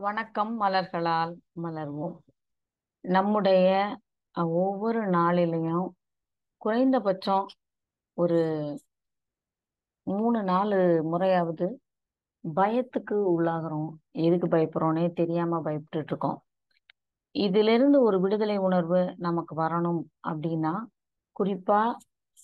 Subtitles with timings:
[0.00, 2.14] வணக்கம் மலர்களால் மலர்வோம்.
[3.00, 3.66] நம்முடைய
[4.34, 5.86] ஒவ்வொரு நாளிலையும்
[6.56, 7.46] குறைந்தபட்சம்
[8.14, 8.40] ஒரு
[10.02, 11.80] மூணு நாலு முறையாவது
[12.44, 13.88] பயத்துக்கு உள்ளாகிறோம்.
[14.10, 16.38] எதுக்கு பயப்படுறோன்னே தெரியாம பயப்பட்டு இருக்கோம்
[17.30, 20.74] இதிலிருந்து ஒரு விடுதலை உணர்வு நமக்கு வரணும் அப்படின்னா
[21.40, 21.94] குறிப்பா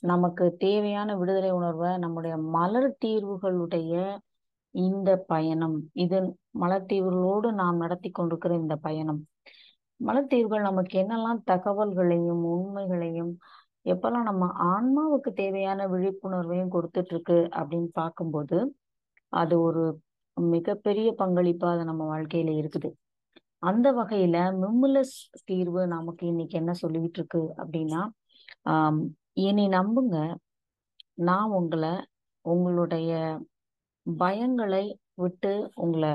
[0.00, 3.94] நமக்கு தேவையான விடுதலை உணர்வை நம்முடைய மலர் தீர்வுகளுடைய
[4.74, 5.76] இந்த பயணம்.
[5.92, 6.18] இது
[6.60, 9.20] மலத்தீவுகளோடு நாம் நடத்தி கொண்டிருக்கிற இந்த பயணம்.
[10.00, 13.32] மலத்தீவுகள் நமக்கு என்னெல்லாம் தகவல்களையும் உண்மைகளையும்
[13.84, 18.58] எப்பெல்லாம் நம்ம ஆன்மாவுக்கு தேவையான விழிப்புணர்வையும் கொடுத்துட்டு இருக்கு அப்படின்னு பார்க்கும்போது
[19.32, 20.00] அது ஒரு
[20.36, 22.90] மிகப்பெரிய பங்களிப்பா அது நம்ம வாழ்க்கையில இருக்குது.
[23.58, 28.02] அந்த வகையில மிம்முலஸ் தீர்வு நமக்கு இன்னைக்கு என்ன சொல்லிக்கிட்டு இருக்கு அப்படின்னா
[28.70, 29.00] ஆஹ்
[29.32, 30.16] இனி நம்புங்க.
[31.14, 31.92] நான் உங்களை
[32.44, 33.10] உங்களுடைய
[34.18, 36.12] பயங்களை விட்டு உங்களை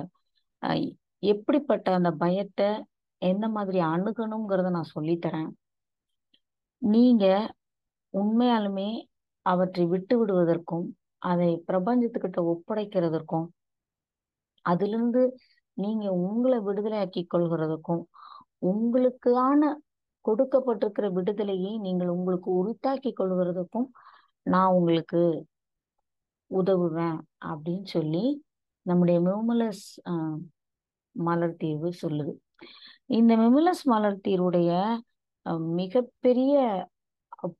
[1.23, 2.69] எப்படிப்பட்ட அந்த பயத்தை
[3.22, 5.52] எந்த மாதிரி அணுகணுங்கிறத நான் சொல்லித்தரேன்
[6.81, 7.25] நீங்க
[8.14, 8.89] உண்மையாலுமே
[9.45, 10.86] அவற்றை விட்டு விடுவதற்கும்
[11.22, 13.47] அதை பிரபஞ்சத்துக்கிட்ட ஒப்படைக்கிறதற்கும்
[14.66, 15.23] அதிலிருந்து
[15.78, 18.03] நீங்க உங்களை விடுதலையாக்கி கொள்கிறதுக்கும்
[18.64, 19.62] உங்களுக்கான
[20.25, 23.88] கொடுக்கப்பட்டிருக்கிற விடுதலையை நீங்கள் உங்களுக்கு உரித்தாக்கி கொள்கிறதுக்கும்
[24.45, 25.22] நான் உங்களுக்கு
[26.51, 28.25] உதவுவேன் அப்படின்னு சொல்லி
[28.85, 29.85] நம்முடைய மெமுலஸ்
[31.15, 32.33] மலர் தீர்வு சொல்லுது.
[33.17, 34.71] இந்த மெமுலஸ் மலர் தீர்வுடைய
[35.79, 36.53] மிகப்பெரிய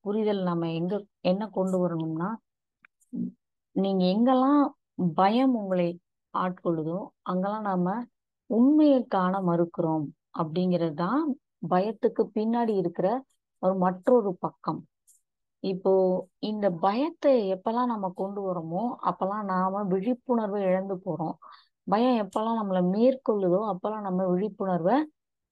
[0.06, 0.94] புரிதல் நம்ம எங்க
[1.32, 2.30] என்ன கொண்டு வரணும்னா
[3.76, 4.64] நீங்க எங்கெல்லாம்
[5.16, 5.90] பயம் உங்களை
[6.34, 7.00] ஆட்கொள்ளுதோ
[7.32, 7.96] அங்கெல்லாம் நாம
[8.50, 10.06] உண்மையை காண மறுக்கிறோம்
[10.40, 11.22] அப்படிங்கிறது தான்
[11.70, 13.08] பயத்துக்கு பின்னாடி இருக்கிற
[13.64, 14.82] ஒரு மற்றொரு பக்கம்.
[15.66, 15.92] இப்போ
[16.40, 21.36] இந்த பயத்தை எப்பெல்லாம் நம்ம கொண்டு வரோமோ அப்பெல்லாம் நாம விழிப்புணர்வை இழந்து போறோம்.
[21.88, 24.96] பயம் எப்பெல்லாம் நம்மளை மேற்கொள்ளுதோ அப்பெல்லாம் நம்ம விழிப்புணர்வை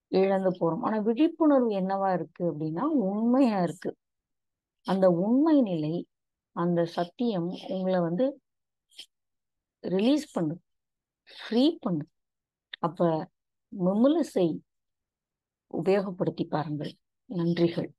[0.08, 0.80] இழந்து போறோம்.
[0.80, 3.90] ஆனா விழிப்புணர்வு என்னவா இருக்கு அப்படின்னா உண்மையா இருக்கு.
[4.86, 5.94] அந்த உண்மை நிலை
[6.56, 8.24] அந்த சத்தியம் உங்களை வந்து
[9.84, 10.54] ரிலீஸ் பண்ணு
[11.28, 12.04] ஃப்ரீ பண்ணு
[12.78, 13.28] அப்ப
[14.22, 14.54] செய்.
[15.70, 16.92] உபயோகப்படுத்தி பாருங்கள்.
[17.30, 17.90] நன்றிகள்.